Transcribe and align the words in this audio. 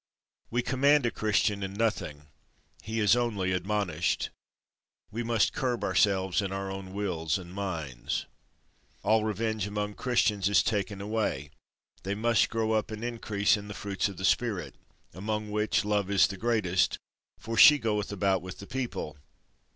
We 0.49 0.63
command 0.63 1.05
a 1.05 1.11
Christian 1.11 1.61
in 1.61 1.73
nothing, 1.73 2.25
he 2.81 2.99
is 2.99 3.15
only 3.15 3.51
admonished. 3.51 4.31
We 5.11 5.21
must 5.21 5.53
curb 5.53 5.83
ourselves 5.83 6.41
in 6.41 6.51
our 6.51 6.71
own 6.71 6.91
wills 6.93 7.37
and 7.37 7.53
minds. 7.53 8.25
All 9.03 9.23
revenge 9.23 9.67
among 9.67 9.93
Christians 9.93 10.49
is 10.49 10.63
taken 10.63 11.01
away; 11.01 11.51
they 12.01 12.15
must 12.15 12.49
grow 12.49 12.71
up 12.71 12.89
and 12.89 13.03
increase 13.03 13.55
in 13.55 13.67
the 13.67 13.75
fruits 13.75 14.09
of 14.09 14.17
the 14.17 14.25
spirit, 14.25 14.73
among 15.13 15.51
which 15.51 15.85
love 15.85 16.09
is 16.09 16.25
the 16.25 16.35
greatest, 16.35 16.97
for 17.37 17.55
she 17.55 17.77
goeth 17.77 18.11
about 18.11 18.41
with 18.41 18.57
the 18.57 18.65
people. 18.65 19.17